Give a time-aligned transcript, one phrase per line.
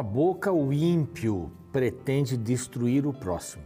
[0.00, 3.62] A boca, o ímpio pretende destruir o próximo,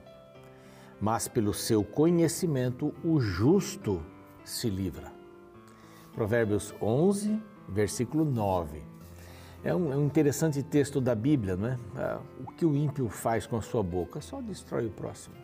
[1.01, 4.03] mas pelo seu conhecimento, o justo
[4.45, 5.13] se livra.
[6.13, 8.83] Provérbios 11, versículo 9.
[9.63, 11.79] É um, é um, interessante texto da Bíblia, não é?
[11.95, 14.21] Ah, o que o ímpio faz com a sua boca?
[14.21, 15.37] Só destrói o próximo.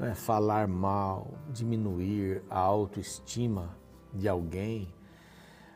[0.00, 0.16] É?
[0.16, 3.76] Falar mal, diminuir a autoestima
[4.12, 4.92] de alguém.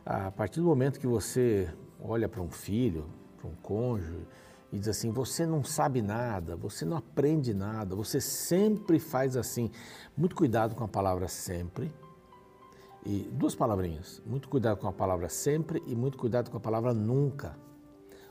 [0.05, 3.05] A partir do momento que você olha para um filho,
[3.37, 4.27] para um cônjuge,
[4.71, 9.71] e diz assim: você não sabe nada, você não aprende nada, você sempre faz assim.
[10.15, 11.91] Muito cuidado com a palavra sempre
[13.05, 14.21] e duas palavrinhas.
[14.25, 17.57] Muito cuidado com a palavra sempre e muito cuidado com a palavra nunca.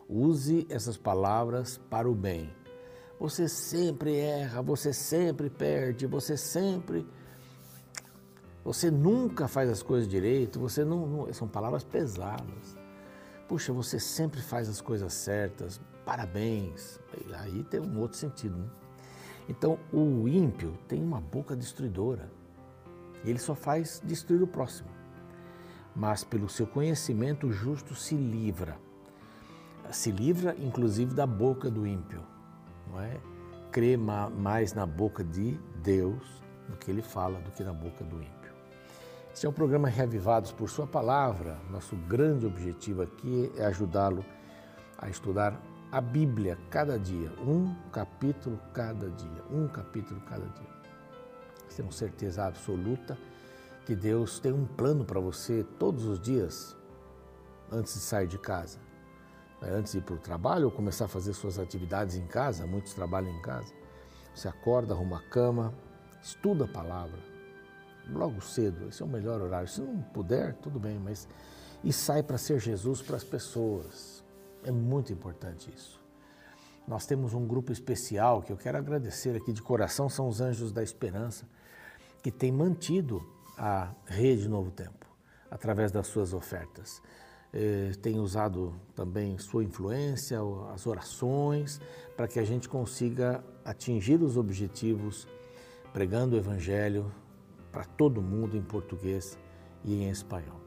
[0.09, 2.53] Use essas palavras para o bem.
[3.19, 7.07] Você sempre erra, você sempre perde, você sempre.
[8.63, 11.33] Você nunca faz as coisas direito, você não, não.
[11.33, 12.77] São palavras pesadas.
[13.49, 17.01] Puxa, você sempre faz as coisas certas, parabéns.
[17.39, 18.69] Aí tem um outro sentido, né?
[19.49, 22.29] Então, o ímpio tem uma boca destruidora.
[23.25, 24.89] Ele só faz destruir o próximo.
[25.95, 28.77] Mas pelo seu conhecimento, o justo se livra.
[29.93, 32.23] Se livra, inclusive, da boca do ímpio.
[32.91, 33.21] Não é?
[33.71, 36.23] Crê mais na boca de Deus
[36.69, 38.36] do que ele fala, do que na boca do ímpio.
[39.37, 41.61] Este é um programa Reavivados por Sua Palavra.
[41.69, 44.25] Nosso grande objetivo aqui é ajudá-lo
[44.97, 45.61] a estudar
[45.93, 50.77] a Bíblia cada dia, um capítulo cada dia, um capítulo cada dia
[51.77, 53.19] temos certeza absoluta
[53.85, 56.75] que Deus tem um plano para você todos os dias
[57.71, 58.79] antes de sair de casa.
[59.61, 59.69] Né?
[59.71, 62.95] Antes de ir para o trabalho ou começar a fazer suas atividades em casa, muitos
[62.95, 63.73] trabalham em casa.
[64.35, 65.75] Você acorda, arruma a cama,
[66.23, 67.19] estuda a palavra,
[68.11, 69.69] logo cedo, esse é o melhor horário.
[69.69, 71.29] Se não puder, tudo bem, mas.
[71.85, 74.25] E sai para ser Jesus para as pessoas.
[74.65, 76.01] É muito importante isso.
[76.87, 80.73] Nós temos um grupo especial que eu quero agradecer aqui de coração, são os Anjos
[80.73, 81.47] da Esperança
[82.23, 83.25] que tem mantido
[83.57, 85.07] a rede Novo Tempo
[85.49, 87.01] através das suas ofertas.
[87.53, 90.41] Eh, tem usado também sua influência,
[90.75, 91.81] as orações,
[92.17, 95.29] para que a gente consiga atingir os objetivos
[95.93, 97.11] pregando o Evangelho
[97.77, 99.39] para todo mundo em português
[99.85, 100.59] e em espanhol.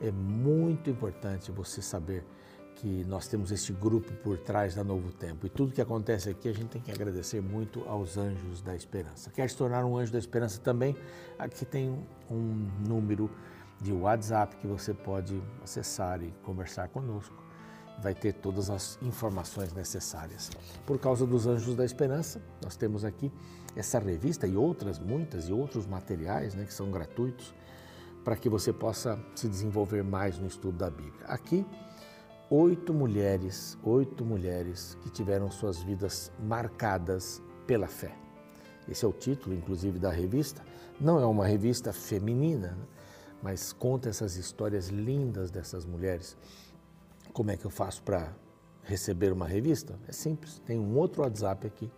[0.00, 2.24] É muito importante você saber
[2.74, 5.46] que nós temos este grupo por trás da Novo Tempo.
[5.46, 9.30] E tudo que acontece aqui a gente tem que agradecer muito aos anjos da esperança.
[9.30, 10.96] Quer se tornar um anjo da esperança também?
[11.38, 11.96] Aqui tem
[12.28, 13.30] um número
[13.80, 17.41] de WhatsApp que você pode acessar e conversar conosco.
[18.00, 20.50] Vai ter todas as informações necessárias.
[20.86, 23.30] Por causa dos Anjos da Esperança, nós temos aqui
[23.76, 27.54] essa revista e outras, muitas e outros materiais né, que são gratuitos
[28.24, 31.26] para que você possa se desenvolver mais no estudo da Bíblia.
[31.26, 31.66] Aqui
[32.50, 38.14] oito mulheres, oito mulheres que tiveram suas vidas marcadas pela fé.
[38.88, 40.62] Esse é o título, inclusive, da revista.
[41.00, 42.84] Não é uma revista feminina, né?
[43.42, 46.36] mas conta essas histórias lindas dessas mulheres.
[47.32, 48.30] Como é que eu faço para
[48.82, 49.98] receber uma revista?
[50.06, 51.90] É simples, tem um outro WhatsApp aqui,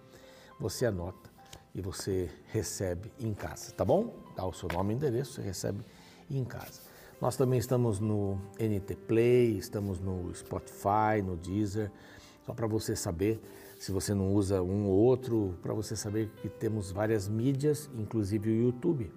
[0.61, 1.28] você anota
[1.75, 4.15] e você recebe em casa, tá bom?
[4.37, 5.84] Dá o seu nome e endereço, você recebe
[6.31, 6.81] em casa.
[7.21, 11.91] Nós também estamos no NT Play, estamos no Spotify, no Deezer,
[12.47, 13.43] só para você saber,
[13.81, 18.50] se você não usa um ou outro, para você saber que temos várias mídias, inclusive
[18.50, 19.12] o YouTube.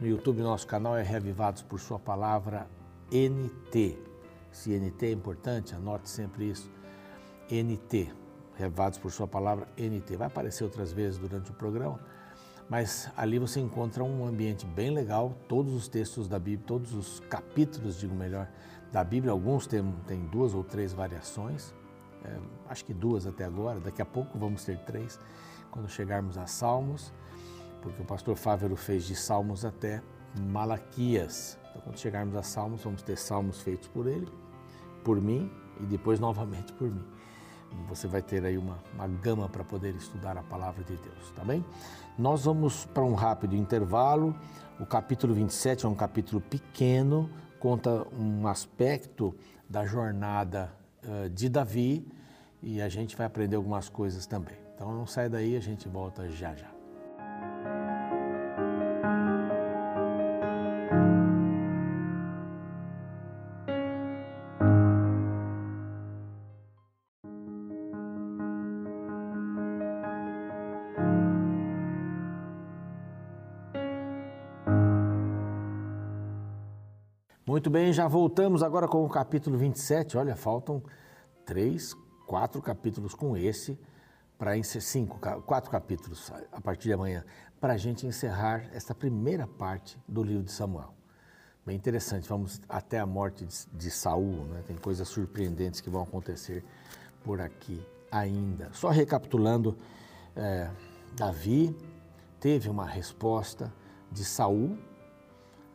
[0.00, 2.66] No YouTube, nosso canal é Reavivados por Sua Palavra
[3.12, 4.09] NT.
[4.52, 6.70] Se NT é importante, anote sempre isso.
[7.50, 8.12] NT,
[8.56, 10.16] Reavivados por Sua Palavra NT.
[10.16, 12.00] Vai aparecer outras vezes durante o programa
[12.70, 17.18] mas ali você encontra um ambiente bem legal, todos os textos da Bíblia, todos os
[17.28, 18.48] capítulos, digo melhor,
[18.92, 21.74] da Bíblia, alguns têm, têm duas ou três variações,
[22.24, 22.38] é,
[22.68, 25.18] acho que duas até agora, daqui a pouco vamos ter três,
[25.68, 27.12] quando chegarmos a Salmos,
[27.82, 30.00] porque o pastor Fávero fez de Salmos até
[30.38, 31.58] Malaquias.
[31.70, 34.28] Então, quando chegarmos a Salmos, vamos ter Salmos feitos por ele,
[35.04, 35.50] por mim
[35.80, 37.04] e depois novamente por mim
[37.88, 41.44] você vai ter aí uma, uma gama para poder estudar a palavra de Deus, tá
[41.44, 41.64] bem?
[42.18, 44.34] Nós vamos para um rápido intervalo.
[44.78, 49.34] O capítulo 27 é um capítulo pequeno, conta um aspecto
[49.68, 50.72] da jornada
[51.32, 52.06] de Davi
[52.62, 54.56] e a gente vai aprender algumas coisas também.
[54.74, 56.79] Então não sai daí, a gente volta já já.
[77.60, 80.16] Muito bem, já voltamos agora com o capítulo 27.
[80.16, 80.82] Olha, faltam
[81.44, 81.94] três,
[82.26, 83.78] quatro capítulos com esse,
[84.38, 87.22] para cinco, quatro capítulos a partir de amanhã,
[87.60, 90.94] para a gente encerrar essa primeira parte do livro de Samuel.
[91.66, 94.62] Bem interessante, vamos até a morte de, de Saul, né?
[94.66, 96.64] tem coisas surpreendentes que vão acontecer
[97.22, 98.70] por aqui ainda.
[98.72, 99.76] Só recapitulando,
[100.34, 100.70] é,
[101.14, 101.76] Davi
[102.40, 103.70] teve uma resposta
[104.10, 104.78] de Saul,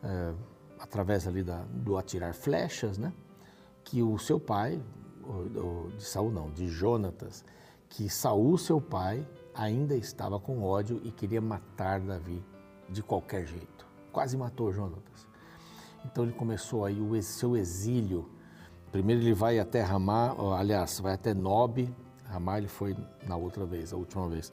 [0.02, 0.34] é,
[0.78, 3.12] através ali da, do atirar flechas, né?
[3.86, 4.82] que o seu pai,
[5.96, 7.44] de Saul não, de Jonatas,
[7.88, 12.44] que Saul, seu pai, ainda estava com ódio e queria matar Davi
[12.88, 13.86] de qualquer jeito.
[14.12, 15.26] Quase matou Jonatas.
[16.04, 18.28] Então ele começou aí o seu exílio.
[18.90, 21.88] Primeiro ele vai até Ramá, aliás, vai até Nob.
[22.24, 22.96] Ramá ele foi
[23.26, 24.52] na outra vez, a última vez.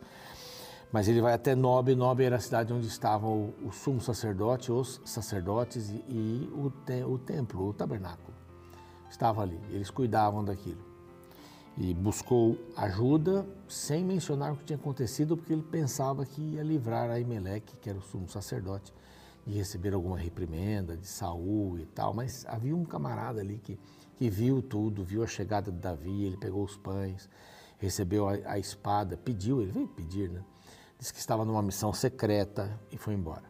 [0.93, 1.95] Mas ele vai até Nob.
[1.95, 7.03] Nob era a cidade onde estavam o, sumo sacerdote, os sacerdotes e, e o, te,
[7.03, 8.31] o templo, o tabernáculo
[9.09, 10.93] estava ali, eles cuidavam daquilo.
[11.75, 17.09] E buscou ajuda sem mencionar o que tinha acontecido, porque ele pensava que ia livrar
[17.09, 18.93] Aimeleque, que era o sumo sacerdote,
[19.47, 22.13] de receber alguma reprimenda de Saul e tal.
[22.13, 23.79] Mas havia um camarada ali que,
[24.15, 27.27] que viu tudo, viu a chegada de Davi, ele pegou os pães,
[27.79, 30.43] recebeu a, a espada, pediu, ele veio pedir, né?
[31.03, 33.43] Disse que estava numa missão secreta e foi embora.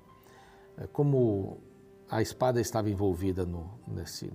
[0.75, 1.61] É, como
[2.09, 4.33] a espada estava envolvida no, nesse,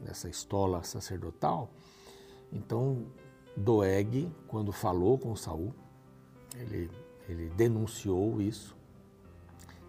[0.00, 1.68] nessa estola sacerdotal.
[2.50, 3.08] Então,
[3.54, 5.74] Doeg, quando falou com Saul,
[6.54, 6.90] ele,
[7.28, 8.74] ele denunciou isso,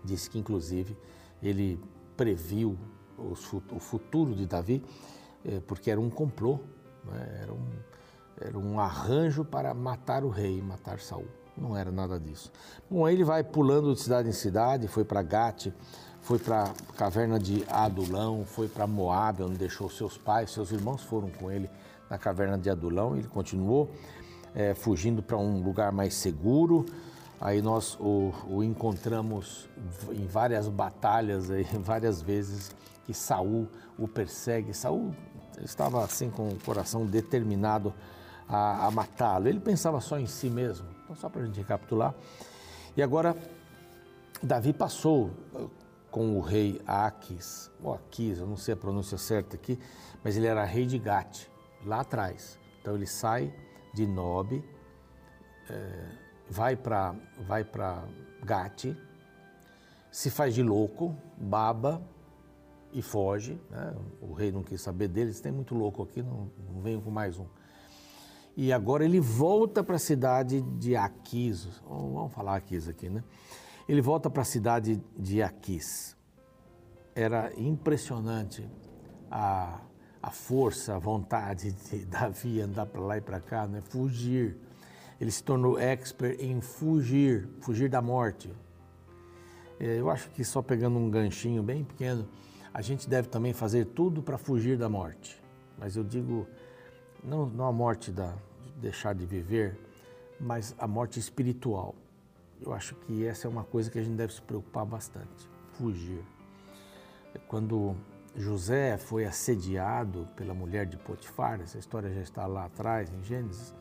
[0.04, 0.98] disse que inclusive
[1.42, 1.80] ele
[2.18, 2.78] previu
[3.18, 4.84] os, o futuro de Davi,
[5.46, 6.60] eh, porque era um complô,
[7.06, 7.40] né?
[7.44, 7.70] era, um,
[8.42, 11.47] era um arranjo para matar o rei, matar Saul.
[11.58, 12.52] Não era nada disso.
[12.90, 15.70] Bom, aí ele vai pulando de cidade em cidade, foi para Gate,
[16.22, 21.02] foi para a caverna de Adulão, foi para Moab, onde deixou seus pais, seus irmãos
[21.02, 21.70] foram com ele
[22.10, 23.16] na caverna de Adulão.
[23.16, 23.90] Ele continuou
[24.54, 26.86] é, fugindo para um lugar mais seguro.
[27.40, 29.70] Aí nós o, o, encontramos
[30.12, 32.72] em várias batalhas, aí, várias vezes
[33.06, 33.68] que Saul
[33.98, 34.74] o persegue.
[34.74, 35.14] Saul
[35.64, 37.94] estava assim com o coração determinado
[38.50, 39.48] a, a matá-lo.
[39.48, 40.97] Ele pensava só em si mesmo.
[41.08, 42.14] Então só para a gente recapitular.
[42.98, 43.34] E agora
[44.44, 45.32] Davi passou
[46.12, 49.80] com o rei Aquis, ou Aquis, eu não sei a pronúncia certa aqui,
[50.22, 51.48] mas ele era rei de Gate,
[51.86, 52.60] lá atrás.
[52.82, 53.54] Então ele sai
[53.94, 54.62] de Nob,
[55.70, 56.10] é,
[56.50, 57.16] vai para
[57.48, 57.66] vai
[58.44, 58.94] Gate,
[60.12, 62.02] se faz de louco, baba
[62.92, 63.58] e foge.
[63.70, 63.96] Né?
[64.22, 67.40] O rei não quis saber deles, tem muito louco aqui, não, não venho com mais
[67.40, 67.46] um.
[68.58, 73.24] E agora ele volta para a cidade de Aquis, vamos falar Aquis aqui, né?
[73.88, 76.18] Ele volta para a cidade de Aquis.
[77.14, 78.68] Era impressionante
[79.30, 79.80] a,
[80.20, 83.80] a força, a vontade de Davi andar para lá e para cá, né?
[83.80, 84.58] fugir.
[85.22, 88.52] Ele se tornou expert em fugir, fugir da morte.
[89.80, 92.28] É, eu acho que só pegando um ganchinho bem pequeno,
[92.74, 95.40] a gente deve também fazer tudo para fugir da morte.
[95.78, 96.48] Mas eu digo,
[97.28, 98.34] não, não a morte da
[98.64, 99.78] de deixar de viver,
[100.40, 101.94] mas a morte espiritual.
[102.62, 106.24] Eu acho que essa é uma coisa que a gente deve se preocupar bastante, fugir.
[107.48, 107.96] Quando
[108.36, 113.76] José foi assediado pela mulher de Potifar, essa história já está lá atrás em Gênesis,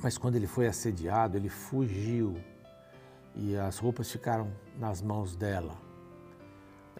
[0.00, 2.36] mas quando ele foi assediado, ele fugiu
[3.34, 5.76] e as roupas ficaram nas mãos dela.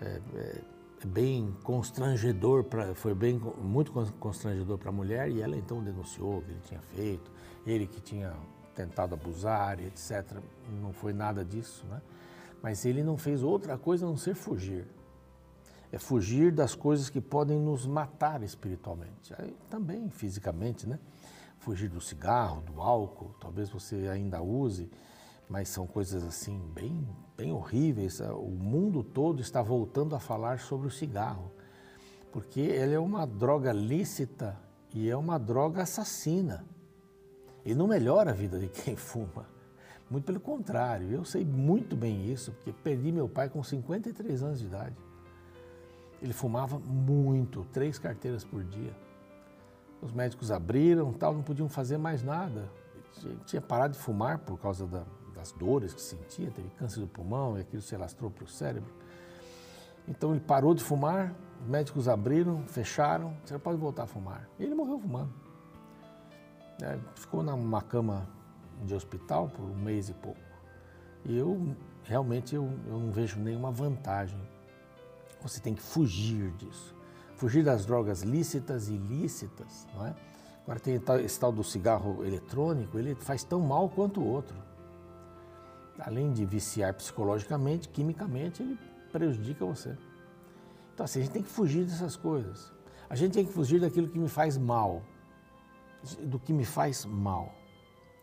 [0.00, 0.60] É, é,
[1.06, 6.42] bem constrangedor, pra, foi bem, muito constrangedor para a mulher e ela então denunciou o
[6.42, 7.30] que ele tinha feito,
[7.66, 8.34] ele que tinha
[8.74, 10.38] tentado abusar, etc.
[10.80, 12.00] Não foi nada disso, né?
[12.62, 14.86] Mas ele não fez outra coisa a não ser fugir.
[15.90, 19.34] É fugir das coisas que podem nos matar espiritualmente,
[19.70, 20.98] também fisicamente, né?
[21.58, 24.90] Fugir do cigarro, do álcool, talvez você ainda use,
[25.48, 28.20] mas são coisas assim bem, bem horríveis.
[28.20, 31.50] O mundo todo está voltando a falar sobre o cigarro,
[32.30, 34.58] porque ele é uma droga lícita
[34.94, 36.64] e é uma droga assassina.
[37.64, 39.46] Ele não melhora a vida de quem fuma.
[40.10, 44.58] Muito pelo contrário, eu sei muito bem isso, porque perdi meu pai com 53 anos
[44.58, 44.96] de idade.
[46.20, 48.96] Ele fumava muito, três carteiras por dia.
[50.00, 52.70] Os médicos abriram, tal, não podiam fazer mais nada.
[53.22, 55.04] Ele tinha parado de fumar por causa da,
[55.38, 58.92] das dores que sentia, teve câncer do pulmão e aquilo se alastrou para o cérebro.
[60.06, 64.48] Então ele parou de fumar, os médicos abriram, fecharam, você pode voltar a fumar.
[64.58, 65.32] E ele morreu fumando.
[66.82, 68.28] É, ficou numa cama
[68.84, 70.40] de hospital por um mês e pouco.
[71.24, 74.40] E eu realmente eu, eu não vejo nenhuma vantagem.
[75.40, 76.94] Você tem que fugir disso.
[77.36, 80.14] Fugir das drogas lícitas e ilícitas, não é?
[80.64, 84.67] Agora tem esse tal do cigarro eletrônico, ele faz tão mal quanto o outro.
[86.00, 88.78] Além de viciar psicologicamente, quimicamente, ele
[89.12, 89.96] prejudica você.
[90.94, 92.72] Então assim, a gente tem que fugir dessas coisas.
[93.08, 95.02] A gente tem que fugir daquilo que me faz mal,
[96.20, 97.54] do que me faz mal,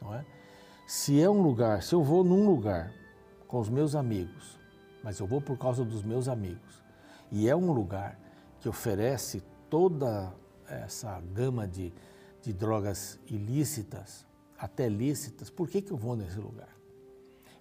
[0.02, 0.26] não é?
[0.86, 2.94] Se é um lugar, se eu vou num lugar
[3.48, 4.60] com os meus amigos,
[5.04, 6.84] mas eu vou por causa dos meus amigos,
[7.32, 8.20] e é um lugar
[8.60, 10.32] que oferece toda
[10.68, 11.92] essa gama de,
[12.42, 14.26] de drogas ilícitas,
[14.58, 16.75] até lícitas, por que, que eu vou nesse lugar?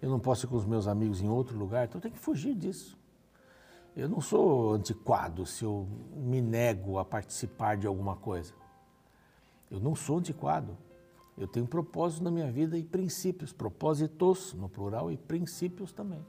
[0.04, 2.20] Eu não posso ir com os meus amigos em outro lugar, então eu tenho que
[2.20, 2.94] fugir disso.
[3.96, 8.52] Eu não sou antiquado se eu me nego a participar de alguma coisa.
[9.70, 10.76] Eu não sou antiquado.
[11.38, 16.22] Eu tenho propósitos na minha vida e princípios, propósitos no plural e princípios também.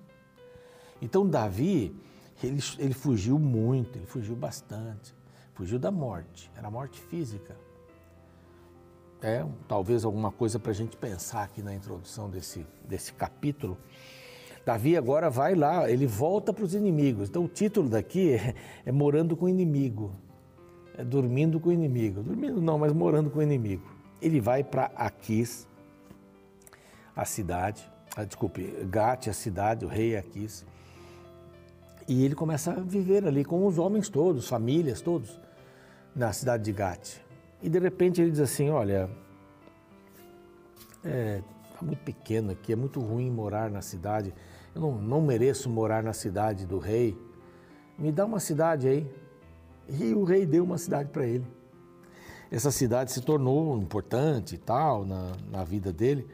[1.01, 1.93] Então Davi,
[2.41, 5.13] ele, ele fugiu muito, ele fugiu bastante.
[5.53, 7.57] Fugiu da morte, era morte física.
[9.25, 13.75] É talvez alguma coisa para a gente pensar aqui na introdução desse, desse capítulo.
[14.63, 17.29] Davi agora vai lá, ele volta para os inimigos.
[17.29, 18.53] Então o título daqui é,
[18.85, 20.11] é Morando com o Inimigo.
[20.95, 22.21] É dormindo com o inimigo.
[22.21, 23.83] Dormindo não, mas morando com o inimigo.
[24.21, 25.67] Ele vai para Aquis,
[27.15, 27.83] a cidade,
[28.15, 30.63] ah, desculpe, Gate, a cidade, o rei Aquis.
[32.07, 35.39] E ele começa a viver ali com os homens todos, famílias todos,
[36.15, 37.24] na cidade de Gate.
[37.61, 39.09] E de repente ele diz assim: Olha,
[41.03, 41.41] é
[41.75, 44.33] tá muito pequeno aqui, é muito ruim morar na cidade.
[44.73, 47.17] Eu não, não mereço morar na cidade do rei.
[47.97, 49.09] Me dá uma cidade aí.
[49.87, 51.45] E o rei deu uma cidade para ele.
[52.51, 56.27] Essa cidade se tornou importante e tal na, na vida dele.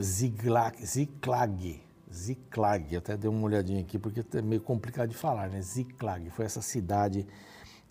[0.00, 5.60] Ziklag, Ziklag, Ziklag, até dei uma olhadinha aqui porque é meio complicado de falar, né?
[5.60, 7.26] Ziklag, foi essa cidade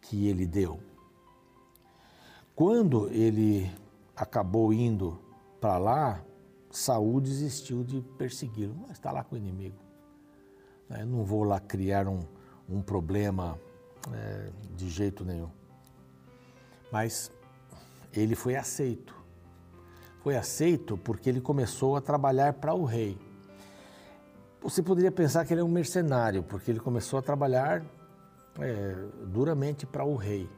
[0.01, 0.79] que ele deu.
[2.57, 3.71] Quando ele
[4.15, 5.19] acabou indo
[5.61, 6.23] para lá,
[6.71, 8.75] Saul desistiu de persegui-lo.
[8.89, 9.77] Está lá com o inimigo.
[10.89, 12.19] Eu não vou lá criar um,
[12.67, 13.59] um problema
[14.11, 15.51] é, de jeito nenhum.
[16.91, 17.31] Mas
[18.11, 19.13] ele foi aceito.
[20.23, 23.19] Foi aceito porque ele começou a trabalhar para o rei.
[24.63, 27.85] Você poderia pensar que ele é um mercenário, porque ele começou a trabalhar
[28.59, 28.95] é,
[29.27, 30.49] duramente para o rei.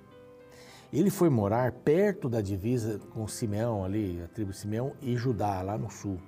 [0.92, 5.78] Ele foi morar perto da divisa com Simeão ali, a tribo Simeão e Judá, lá
[5.78, 6.20] no sul,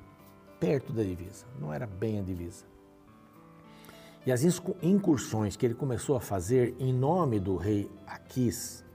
[0.60, 1.46] perto da divisa.
[1.60, 2.66] Não era bem a divisa.
[4.24, 4.44] E as
[4.84, 8.86] incursões que ele começou a fazer em nome do rei Aquis,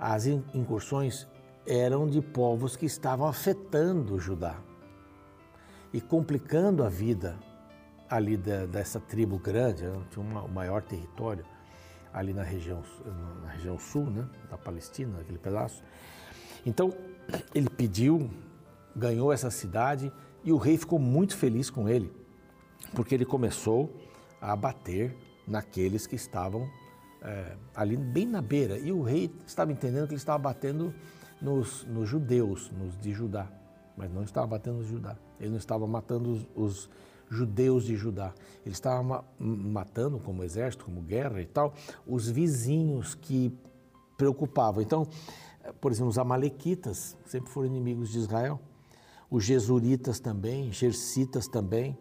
[0.00, 1.26] as incursões
[1.66, 4.56] eram de povos que estavam afetando Judá
[5.92, 7.38] e complicando a vida
[8.08, 11.44] ali da, dessa tribo grande, tinha um maior território
[12.14, 12.82] ali na região,
[13.42, 15.82] na região sul, né, da Palestina, naquele pedaço.
[16.64, 16.94] Então,
[17.52, 18.30] ele pediu,
[18.94, 20.12] ganhou essa cidade
[20.44, 22.10] e o rei ficou muito feliz com ele,
[22.94, 23.92] porque ele começou
[24.40, 25.16] a bater
[25.46, 26.70] naqueles que estavam
[27.20, 28.78] é, ali bem na beira.
[28.78, 30.94] E o rei estava entendendo que ele estava batendo
[31.42, 33.48] nos, nos judeus, nos de Judá,
[33.96, 35.16] mas não estava batendo nos Judá.
[35.40, 36.90] Ele não estava matando os, os
[37.34, 38.32] judeus de Judá.
[38.64, 41.74] Ele estava matando, como exército, como guerra e tal,
[42.06, 43.52] os vizinhos que
[44.16, 44.82] preocupavam.
[44.82, 45.06] Então,
[45.80, 48.60] por exemplo, os amalequitas sempre foram inimigos de Israel,
[49.30, 51.98] os jesuritas também, gersitas também.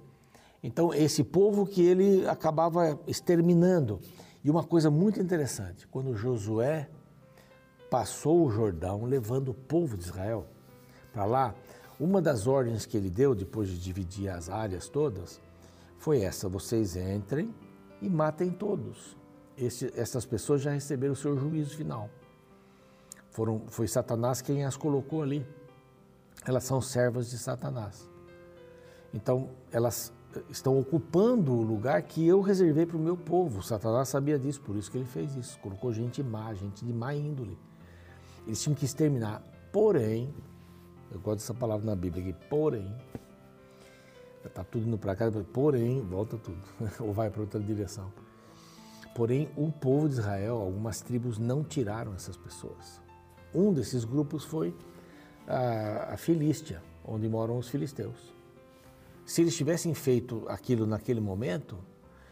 [0.61, 3.99] Então, esse povo que ele acabava exterminando.
[4.43, 6.89] E uma coisa muito interessante, quando Josué
[7.89, 10.45] passou o Jordão levando o povo de Israel
[11.13, 11.55] para lá,
[11.99, 15.39] uma das ordens que ele deu, depois de dividir as áreas todas,
[15.97, 17.53] foi essa: vocês entrem
[18.01, 19.15] e matem todos.
[19.57, 22.09] Essas pessoas já receberam o seu juízo final.
[23.29, 25.45] Foram, foi Satanás quem as colocou ali.
[26.45, 28.09] Elas são servas de Satanás.
[29.13, 33.61] Então, elas eh, estão ocupando o lugar que eu reservei para o meu povo.
[33.61, 35.57] Satanás sabia disso, por isso que ele fez isso.
[35.59, 37.57] Colocou gente má, gente de má índole.
[38.45, 39.41] Eles tinham que exterminar.
[39.71, 40.33] Porém,
[41.13, 42.91] eu gosto dessa palavra na Bíblia aqui, porém,
[44.43, 46.59] está tudo indo para cá, porém, volta tudo,
[46.99, 48.11] ou vai para outra direção.
[49.13, 52.99] Porém, o povo de Israel, algumas tribos não tiraram essas pessoas.
[53.53, 54.75] Um desses grupos foi
[55.47, 58.33] a, a Filístia, onde moram os filisteus.
[59.23, 61.77] Se eles tivessem feito aquilo naquele momento,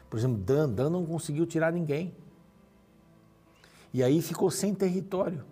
[0.10, 2.16] por exemplo, Dan, Dan não conseguiu tirar ninguém.
[3.94, 5.51] E aí ficou sem território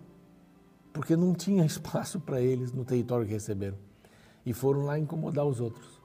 [0.92, 3.76] porque não tinha espaço para eles no território que receberam.
[4.44, 6.00] E foram lá incomodar os outros.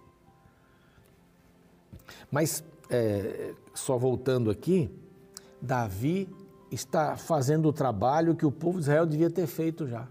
[2.32, 4.92] Mas, é, só voltando aqui,
[5.62, 6.30] Davi
[6.72, 10.08] está fazendo o trabalho que o povo de Israel devia ter feito já.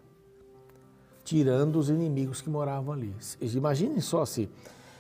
[1.23, 3.15] tirando os inimigos que moravam ali.
[3.41, 4.51] Imaginem só se,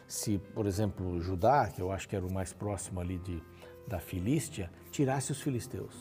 [0.08, 3.42] se, por exemplo, Judá, que eu acho que era o mais próximo ali de,
[3.86, 5.94] da Filístia, tirasse os filisteus.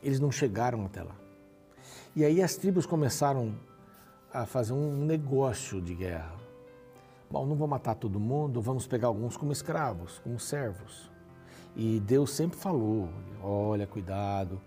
[0.00, 1.16] Eles não chegaram até lá.
[2.14, 3.54] E aí as tribos começaram
[4.32, 6.34] a fazer um negócio de guerra.
[7.30, 11.10] Bom, não vou matar todo mundo, vamos pegar alguns como escravos, como servos.
[11.74, 13.08] E Deus sempre falou:
[13.42, 14.60] olha, cuidado,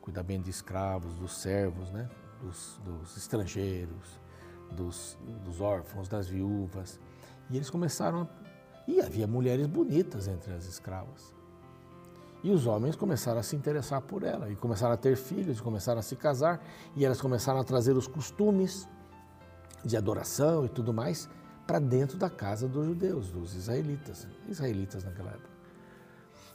[0.00, 2.08] cuida bem de escravos, dos servos, né?
[2.40, 4.20] dos, dos estrangeiros,
[4.72, 7.00] dos, dos órfãos, das viúvas.
[7.50, 8.28] E eles começaram a...
[8.86, 11.34] E havia mulheres bonitas entre as escravas.
[12.42, 15.98] E os homens começaram a se interessar por ela, e começaram a ter filhos, começaram
[15.98, 16.64] a se casar,
[16.94, 18.88] e elas começaram a trazer os costumes
[19.84, 21.28] de adoração e tudo mais
[21.66, 25.50] para dentro da casa dos judeus, dos israelitas, israelitas naquela época.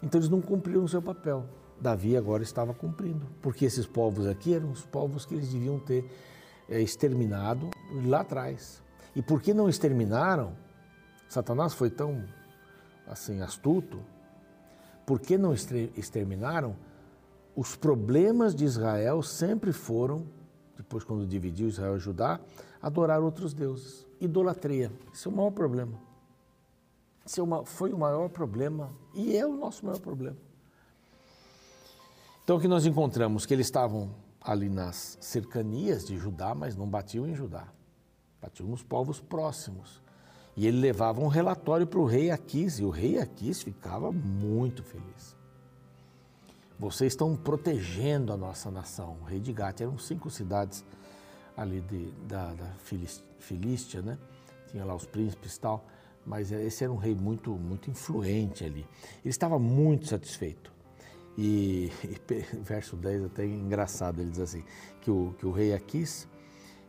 [0.01, 1.45] Então eles não cumpriram o seu papel.
[1.79, 6.09] Davi agora estava cumprindo, porque esses povos aqui eram os povos que eles deviam ter
[6.69, 7.69] é, exterminado
[8.05, 8.81] lá atrás.
[9.15, 10.53] E por que não exterminaram?
[11.29, 12.25] Satanás foi tão
[13.07, 13.99] assim astuto.
[15.05, 16.75] Por que não exterminaram?
[17.55, 20.25] Os problemas de Israel sempre foram,
[20.75, 22.39] depois quando dividiu Israel e Judá,
[22.81, 24.05] adorar outros deuses.
[24.19, 24.91] Idolatria.
[25.13, 25.99] Isso é o maior problema.
[27.25, 30.37] Isso é uma, foi o maior problema e é o nosso maior problema.
[32.43, 33.45] Então, o que nós encontramos?
[33.45, 37.67] Que eles estavam ali nas cercanias de Judá, mas não batiam em Judá.
[38.41, 40.02] Batiam nos povos próximos.
[40.55, 44.83] E ele levava um relatório para o rei Aquis, e o rei Aquis ficava muito
[44.83, 45.35] feliz.
[46.77, 49.17] Vocês estão protegendo a nossa nação.
[49.21, 50.83] O rei de Gate eram cinco cidades
[51.55, 52.67] ali de, da, da
[53.39, 54.17] Filístia, né?
[54.69, 55.85] Tinha lá os príncipes e tal,
[56.25, 58.85] mas esse era um rei muito, muito influente ali.
[59.23, 60.73] Ele estava muito satisfeito.
[61.37, 64.63] E, e verso 10 até engraçado, ele diz assim,
[65.01, 66.27] que o, que o rei Aquis,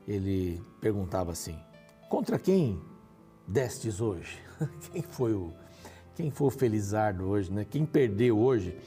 [0.08, 1.58] ele perguntava assim,
[2.08, 2.80] contra quem
[3.46, 4.38] destes hoje?
[4.92, 5.52] Quem foi o,
[6.14, 7.66] quem foi o felizardo hoje, né?
[7.68, 8.78] Quem perdeu hoje?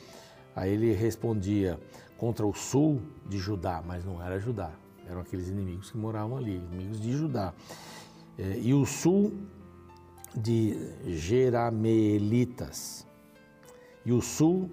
[0.55, 1.77] Aí ele respondia,
[2.17, 4.71] contra o sul de Judá, mas não era Judá,
[5.07, 7.53] eram aqueles inimigos que moravam ali, inimigos de Judá.
[8.37, 9.33] É, e o sul
[10.35, 13.05] de Jeramelitas,
[14.05, 14.69] e o sul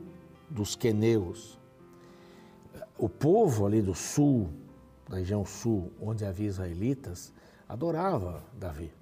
[0.49, 1.59] dos queneus.
[2.97, 4.49] O povo ali do sul,
[5.09, 7.33] da região sul, onde havia israelitas,
[7.69, 8.93] adorava Davi,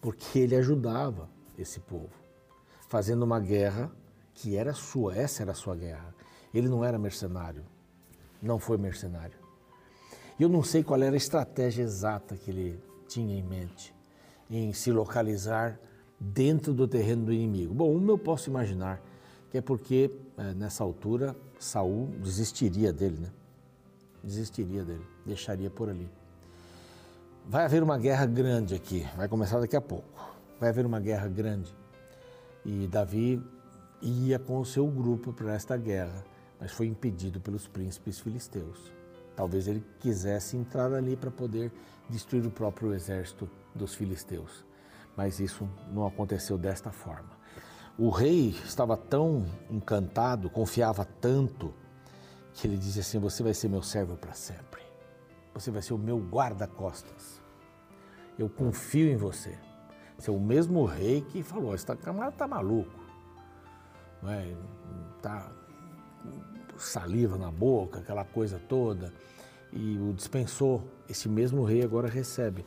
[0.00, 2.10] porque ele ajudava esse povo,
[2.88, 3.90] fazendo uma guerra
[4.34, 6.14] que era sua, essa era a sua guerra.
[6.54, 7.64] Ele não era mercenário,
[8.40, 9.36] não foi mercenário.
[10.38, 13.94] Eu não sei qual era a estratégia exata que ele tinha em mente
[14.50, 15.78] em se localizar
[16.18, 17.74] dentro do terreno do inimigo.
[17.74, 19.02] Bom, uma eu posso imaginar
[19.50, 23.30] que é porque é, nessa altura Saul desistiria dele, né?
[24.22, 26.08] Desistiria dele, deixaria por ali.
[27.50, 30.20] Vai haver uma guerra grande aqui, vai começar daqui a pouco.
[30.60, 31.74] Vai haver uma guerra grande.
[32.62, 33.42] E Davi
[34.02, 36.22] ia com o seu grupo para esta guerra,
[36.60, 38.92] mas foi impedido pelos príncipes filisteus.
[39.34, 41.72] Talvez ele quisesse entrar ali para poder
[42.10, 44.62] destruir o próprio exército dos filisteus.
[45.16, 47.30] Mas isso não aconteceu desta forma.
[47.96, 51.72] O rei estava tão encantado, confiava tanto,
[52.52, 54.87] que ele dizia assim: Você vai ser meu servo para sempre.
[55.58, 57.42] Você vai ser o meu guarda-costas.
[58.38, 59.58] Eu confio em você.
[60.16, 62.98] Você é o mesmo rei que falou: Esse camarada está maluco.
[64.22, 64.54] Não é?
[65.20, 65.50] Tá
[66.76, 69.12] saliva na boca, aquela coisa toda.
[69.72, 70.84] E o dispensou.
[71.08, 72.64] Esse mesmo rei agora recebe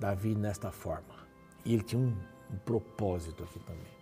[0.00, 1.14] Davi nesta forma.
[1.66, 2.16] E ele tinha um,
[2.50, 3.96] um propósito aqui também.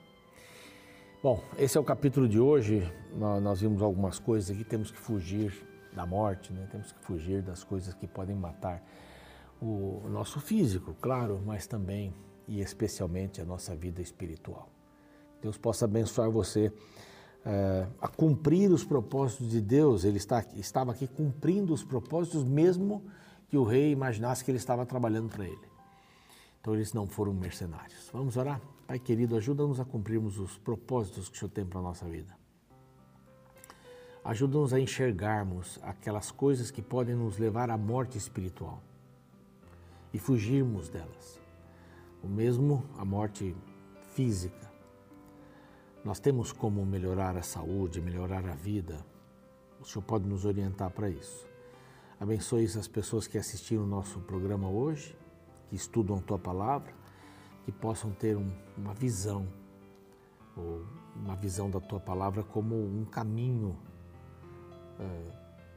[1.21, 2.89] Bom, esse é o capítulo de hoje.
[3.13, 4.63] Nós vimos algumas coisas aqui.
[4.63, 6.67] Temos que fugir da morte, né?
[6.71, 8.83] temos que fugir das coisas que podem matar
[9.61, 12.13] o nosso físico, claro, mas também
[12.47, 14.69] e especialmente a nossa vida espiritual.
[15.41, 16.73] Deus possa abençoar você
[17.45, 20.05] é, a cumprir os propósitos de Deus.
[20.05, 23.03] Ele está, estava aqui cumprindo os propósitos, mesmo
[23.49, 25.69] que o rei imaginasse que ele estava trabalhando para ele.
[26.61, 28.09] Então eles não foram mercenários.
[28.13, 28.61] Vamos orar?
[28.87, 32.35] Pai querido, ajuda-nos a cumprirmos os propósitos que o Senhor tem para a nossa vida.
[34.25, 38.83] Ajuda-nos a enxergarmos aquelas coisas que podem nos levar à morte espiritual
[40.13, 41.39] e fugirmos delas.
[42.23, 43.55] O mesmo a morte
[44.15, 44.73] física.
[46.03, 49.05] Nós temos como melhorar a saúde, melhorar a vida.
[49.79, 51.47] O Senhor pode nos orientar para isso.
[52.19, 55.15] Abençoe as pessoas que assistiram o nosso programa hoje
[55.69, 56.93] que estudam tua palavra,
[57.65, 59.49] que possam ter um, uma visão,
[60.57, 60.85] ou
[61.17, 63.77] uma visão da tua palavra como um caminho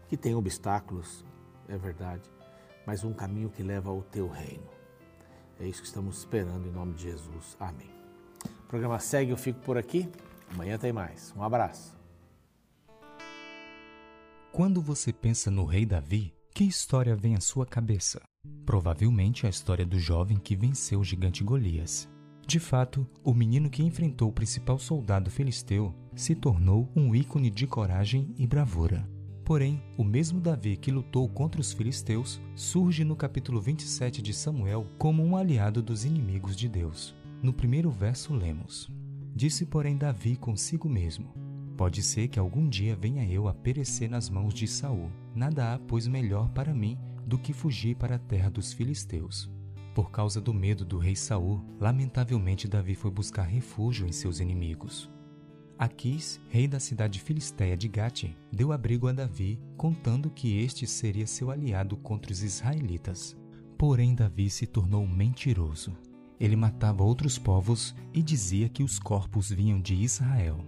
[0.08, 1.26] que tem obstáculos,
[1.68, 2.30] é verdade,
[2.86, 4.68] mas um caminho que leva ao teu reino.
[5.60, 7.58] É isso que estamos esperando em nome de Jesus.
[7.60, 7.90] Amém.
[8.46, 10.10] O programa segue, eu fico por aqui.
[10.54, 11.34] Amanhã tem mais.
[11.36, 11.98] Um abraço.
[14.52, 18.22] Quando você pensa no rei Davi, que história vem à sua cabeça?
[18.66, 22.08] Provavelmente a história do jovem que venceu o gigante Golias.
[22.48, 27.68] De fato, o menino que enfrentou o principal soldado filisteu se tornou um ícone de
[27.68, 29.06] coragem e bravura.
[29.44, 34.88] Porém, o mesmo Davi que lutou contra os filisteus surge no capítulo 27 de Samuel
[34.98, 37.14] como um aliado dos inimigos de Deus.
[37.44, 38.90] No primeiro verso lemos:
[39.36, 41.34] Disse, porém, Davi consigo mesmo:
[41.76, 45.12] Pode ser que algum dia venha eu a perecer nas mãos de Saul.
[45.36, 49.52] Nada há, pois, melhor para mim do que fugir para a terra dos filisteus.
[49.98, 55.10] Por causa do medo do rei Saul, lamentavelmente Davi foi buscar refúgio em seus inimigos.
[55.76, 61.26] Aquis, rei da cidade filisteia de Gate, deu abrigo a Davi, contando que este seria
[61.26, 63.36] seu aliado contra os israelitas.
[63.76, 65.98] Porém, Davi se tornou mentiroso.
[66.40, 70.64] Ele matava outros povos e dizia que os corpos vinham de Israel.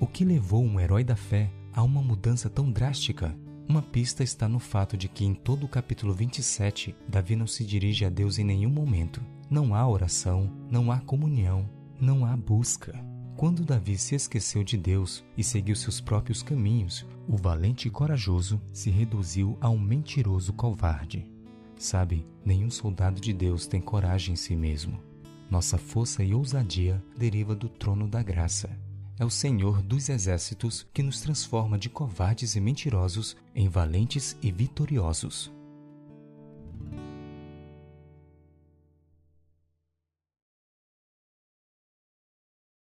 [0.00, 3.38] O que levou um herói da fé a uma mudança tão drástica?
[3.70, 7.64] Uma pista está no fato de que em todo o capítulo 27, Davi não se
[7.64, 9.22] dirige a Deus em nenhum momento.
[9.48, 12.92] Não há oração, não há comunhão, não há busca.
[13.36, 18.60] Quando Davi se esqueceu de Deus e seguiu seus próprios caminhos, o valente e corajoso
[18.72, 21.30] se reduziu a um mentiroso covarde.
[21.76, 25.00] Sabe, nenhum soldado de Deus tem coragem em si mesmo.
[25.48, 28.76] Nossa força e ousadia deriva do trono da graça
[29.20, 34.50] é o Senhor dos exércitos que nos transforma de covardes e mentirosos em valentes e
[34.50, 35.52] vitoriosos.